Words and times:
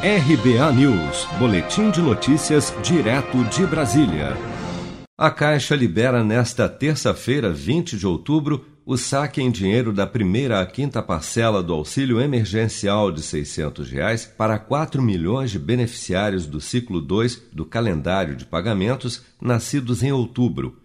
RBA 0.00 0.72
News, 0.74 1.26
Boletim 1.40 1.90
de 1.90 2.00
Notícias, 2.00 2.72
direto 2.84 3.42
de 3.46 3.66
Brasília. 3.66 4.36
A 5.18 5.28
Caixa 5.28 5.74
libera 5.74 6.22
nesta 6.22 6.68
terça-feira, 6.68 7.52
20 7.52 7.96
de 7.96 8.06
outubro, 8.06 8.64
o 8.86 8.96
saque 8.96 9.42
em 9.42 9.50
dinheiro 9.50 9.92
da 9.92 10.06
primeira 10.06 10.60
à 10.60 10.66
quinta 10.66 11.02
parcela 11.02 11.64
do 11.64 11.74
auxílio 11.74 12.20
emergencial 12.20 13.10
de 13.10 13.20
600 13.20 13.90
reais 13.90 14.24
para 14.24 14.56
4 14.56 15.02
milhões 15.02 15.50
de 15.50 15.58
beneficiários 15.58 16.46
do 16.46 16.60
ciclo 16.60 17.00
2 17.00 17.48
do 17.52 17.64
calendário 17.64 18.36
de 18.36 18.44
pagamentos 18.44 19.24
nascidos 19.42 20.04
em 20.04 20.12
outubro. 20.12 20.78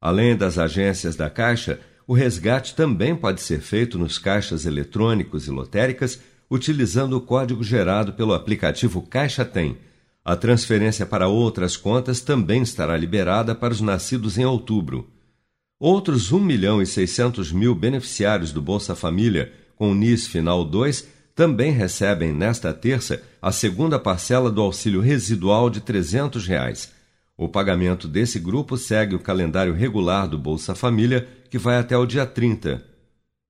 Além 0.00 0.36
das 0.36 0.56
agências 0.56 1.16
da 1.16 1.28
Caixa, 1.28 1.80
o 2.06 2.14
resgate 2.14 2.76
também 2.76 3.16
pode 3.16 3.40
ser 3.40 3.60
feito 3.60 3.98
nos 3.98 4.18
caixas 4.18 4.66
eletrônicos 4.66 5.48
e 5.48 5.50
lotéricas 5.50 6.20
utilizando 6.52 7.14
o 7.14 7.20
código 7.20 7.64
gerado 7.64 8.12
pelo 8.12 8.34
aplicativo 8.34 9.00
Caixa 9.00 9.42
Tem. 9.42 9.78
A 10.22 10.36
transferência 10.36 11.06
para 11.06 11.26
outras 11.26 11.78
contas 11.78 12.20
também 12.20 12.60
estará 12.60 12.94
liberada 12.94 13.54
para 13.54 13.72
os 13.72 13.80
nascidos 13.80 14.36
em 14.36 14.44
outubro. 14.44 15.08
Outros 15.80 16.30
1 16.30 16.38
milhão 16.38 16.82
e 16.82 16.86
600 16.86 17.50
mil 17.52 17.74
beneficiários 17.74 18.52
do 18.52 18.60
Bolsa 18.60 18.94
Família 18.94 19.50
com 19.76 19.94
NIS 19.94 20.26
Final 20.26 20.62
2 20.62 21.08
também 21.34 21.72
recebem 21.72 22.34
nesta 22.34 22.70
terça 22.74 23.22
a 23.40 23.50
segunda 23.50 23.98
parcela 23.98 24.50
do 24.50 24.60
auxílio 24.60 25.00
residual 25.00 25.70
de 25.70 25.80
300 25.80 26.46
reais. 26.46 26.92
O 27.34 27.48
pagamento 27.48 28.06
desse 28.06 28.38
grupo 28.38 28.76
segue 28.76 29.14
o 29.14 29.18
calendário 29.18 29.72
regular 29.72 30.28
do 30.28 30.36
Bolsa 30.36 30.74
Família, 30.74 31.26
que 31.48 31.56
vai 31.56 31.78
até 31.78 31.96
o 31.96 32.04
dia 32.04 32.26
30. 32.26 32.91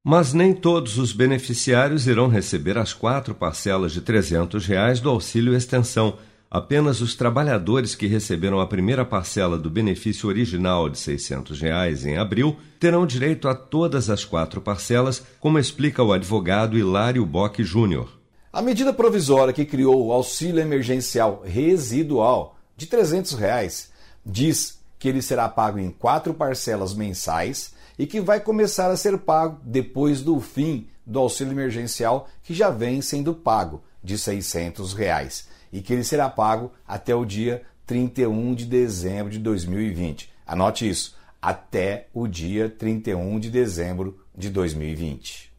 Mas 0.04 0.32
nem 0.32 0.52
todos 0.52 0.98
os 0.98 1.12
beneficiários 1.12 2.08
irão 2.08 2.26
receber 2.26 2.76
as 2.76 2.92
quatro 2.92 3.36
parcelas 3.36 3.92
de 3.92 4.00
300 4.00 4.66
reais 4.66 4.98
do 4.98 5.08
auxílio 5.08 5.54
extensão. 5.54 6.18
Apenas 6.50 7.00
os 7.00 7.14
trabalhadores 7.14 7.94
que 7.94 8.08
receberam 8.08 8.58
a 8.58 8.66
primeira 8.66 9.04
parcela 9.04 9.56
do 9.56 9.70
benefício 9.70 10.28
original 10.28 10.88
de 10.88 10.98
600 10.98 11.60
reais 11.60 12.04
em 12.04 12.18
abril 12.18 12.56
terão 12.80 13.06
direito 13.06 13.46
a 13.46 13.54
todas 13.54 14.10
as 14.10 14.24
quatro 14.24 14.60
parcelas, 14.60 15.22
como 15.38 15.56
explica 15.56 16.02
o 16.02 16.12
advogado 16.12 16.76
Hilário 16.76 17.24
Bock 17.24 17.62
Júnior. 17.62 18.08
A 18.52 18.60
medida 18.60 18.92
provisória 18.92 19.54
que 19.54 19.64
criou 19.64 20.04
o 20.04 20.12
auxílio 20.12 20.60
emergencial 20.60 21.44
residual 21.46 22.58
de 22.76 22.86
300 22.86 23.34
reais 23.34 23.92
diz 24.26 24.80
que 24.98 25.08
ele 25.08 25.22
será 25.22 25.48
pago 25.48 25.78
em 25.78 25.90
quatro 25.90 26.34
parcelas 26.34 26.92
mensais 26.92 27.72
e 27.98 28.06
que 28.06 28.20
vai 28.20 28.40
começar 28.40 28.90
a 28.90 28.96
ser 28.96 29.18
pago 29.18 29.60
depois 29.64 30.22
do 30.22 30.40
fim 30.40 30.88
do 31.04 31.18
auxílio 31.18 31.52
emergencial 31.52 32.28
que 32.42 32.54
já 32.54 32.70
vem 32.70 33.00
sendo 33.00 33.34
pago 33.34 33.82
de 34.02 34.18
600 34.18 34.92
reais, 34.94 35.48
e 35.72 35.80
que 35.80 35.92
ele 35.92 36.04
será 36.04 36.28
pago 36.28 36.72
até 36.86 37.14
o 37.14 37.24
dia 37.24 37.62
31 37.86 38.54
de 38.54 38.66
dezembro 38.66 39.30
de 39.30 39.38
2020. 39.38 40.30
Anote 40.46 40.88
isso, 40.88 41.16
até 41.40 42.08
o 42.12 42.26
dia 42.26 42.68
31 42.68 43.38
de 43.40 43.50
dezembro 43.50 44.18
de 44.36 44.50
2020. 44.50 45.52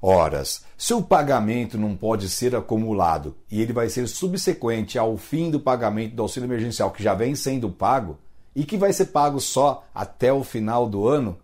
Horas, 0.00 0.64
se 0.76 0.92
o 0.94 1.02
pagamento 1.02 1.78
não 1.78 1.96
pode 1.96 2.28
ser 2.28 2.54
acumulado 2.54 3.34
e 3.50 3.60
ele 3.62 3.72
vai 3.72 3.88
ser 3.88 4.06
subsequente 4.06 4.98
ao 4.98 5.16
fim 5.16 5.50
do 5.50 5.58
pagamento 5.58 6.14
do 6.14 6.22
auxílio 6.22 6.46
emergencial 6.46 6.90
que 6.90 7.02
já 7.02 7.14
vem 7.14 7.34
sendo 7.34 7.70
pago 7.70 8.18
e 8.54 8.64
que 8.64 8.76
vai 8.76 8.92
ser 8.92 9.06
pago 9.06 9.40
só 9.40 9.84
até 9.94 10.32
o 10.32 10.44
final 10.44 10.88
do 10.88 11.08
ano, 11.08 11.36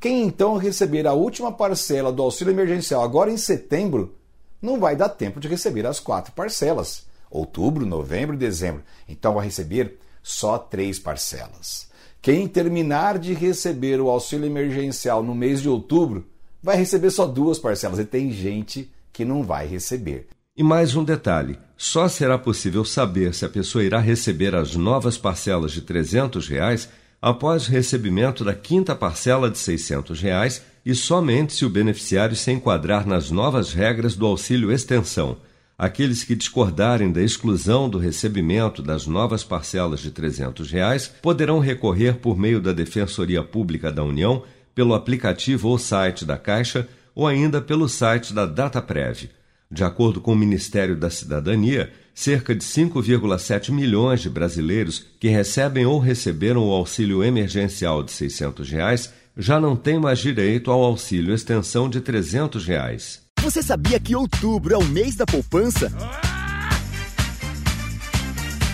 quem 0.00 0.22
então 0.22 0.56
receber 0.56 1.06
a 1.06 1.12
última 1.12 1.52
parcela 1.52 2.10
do 2.10 2.22
auxílio 2.22 2.52
emergencial 2.52 3.02
agora 3.02 3.30
em 3.30 3.36
setembro, 3.36 4.16
não 4.60 4.80
vai 4.80 4.96
dar 4.96 5.10
tempo 5.10 5.38
de 5.38 5.46
receber 5.46 5.86
as 5.86 6.00
quatro 6.00 6.32
parcelas. 6.32 7.06
Outubro, 7.30 7.84
novembro 7.84 8.34
e 8.34 8.38
dezembro. 8.38 8.82
Então 9.06 9.34
vai 9.34 9.44
receber 9.44 9.98
só 10.22 10.56
três 10.56 10.98
parcelas. 10.98 11.88
Quem 12.22 12.48
terminar 12.48 13.18
de 13.18 13.34
receber 13.34 14.00
o 14.00 14.08
auxílio 14.08 14.46
emergencial 14.46 15.22
no 15.22 15.34
mês 15.34 15.60
de 15.60 15.68
outubro 15.68 16.26
vai 16.62 16.76
receber 16.76 17.10
só 17.10 17.26
duas 17.26 17.58
parcelas. 17.58 17.98
E 17.98 18.04
tem 18.04 18.32
gente 18.32 18.90
que 19.12 19.24
não 19.24 19.42
vai 19.42 19.66
receber. 19.66 20.28
E 20.56 20.62
mais 20.62 20.96
um 20.96 21.04
detalhe: 21.04 21.58
só 21.76 22.08
será 22.08 22.38
possível 22.38 22.84
saber 22.84 23.34
se 23.34 23.44
a 23.44 23.48
pessoa 23.48 23.84
irá 23.84 24.00
receber 24.00 24.54
as 24.54 24.74
novas 24.74 25.16
parcelas 25.16 25.72
de 25.72 25.82
300 25.82 26.48
reais 26.48 26.88
após 27.20 27.66
recebimento 27.66 28.44
da 28.44 28.54
quinta 28.54 28.94
parcela 28.94 29.50
de 29.50 29.58
600 29.58 30.20
reais 30.20 30.62
e 30.84 30.94
somente 30.94 31.52
se 31.52 31.64
o 31.64 31.70
beneficiário 31.70 32.34
se 32.34 32.50
enquadrar 32.50 33.06
nas 33.06 33.30
novas 33.30 33.72
regras 33.74 34.16
do 34.16 34.26
auxílio 34.26 34.72
extensão. 34.72 35.36
Aqueles 35.76 36.24
que 36.24 36.34
discordarem 36.34 37.10
da 37.10 37.22
exclusão 37.22 37.88
do 37.88 37.98
recebimento 37.98 38.82
das 38.82 39.06
novas 39.06 39.42
parcelas 39.42 40.00
de 40.00 40.10
300 40.10 40.70
reais 40.70 41.08
poderão 41.22 41.58
recorrer 41.58 42.16
por 42.16 42.38
meio 42.38 42.60
da 42.60 42.72
Defensoria 42.72 43.42
Pública 43.42 43.90
da 43.90 44.04
União, 44.04 44.42
pelo 44.74 44.94
aplicativo 44.94 45.68
ou 45.68 45.78
site 45.78 46.24
da 46.24 46.36
Caixa 46.36 46.86
ou 47.14 47.26
ainda 47.26 47.60
pelo 47.60 47.88
site 47.88 48.32
da 48.32 48.46
DataPrev. 48.46 49.30
De 49.72 49.84
acordo 49.84 50.20
com 50.20 50.32
o 50.32 50.36
Ministério 50.36 50.96
da 50.96 51.08
Cidadania, 51.08 51.92
cerca 52.12 52.54
de 52.54 52.64
5,7 52.64 53.70
milhões 53.70 54.20
de 54.20 54.28
brasileiros 54.28 55.06
que 55.20 55.28
recebem 55.28 55.86
ou 55.86 56.00
receberam 56.00 56.66
o 56.66 56.72
auxílio 56.72 57.22
emergencial 57.22 58.02
de 58.02 58.10
600 58.10 58.68
reais 58.68 59.12
já 59.36 59.60
não 59.60 59.76
têm 59.76 59.98
mais 59.98 60.18
direito 60.18 60.70
ao 60.70 60.82
auxílio 60.82 61.32
extensão 61.32 61.88
de 61.88 62.00
300 62.00 62.66
reais. 62.66 63.22
Você 63.40 63.62
sabia 63.62 63.98
que 64.00 64.16
outubro 64.16 64.74
é 64.74 64.76
o 64.76 64.84
mês 64.84 65.14
da 65.14 65.24
poupança? 65.24 65.90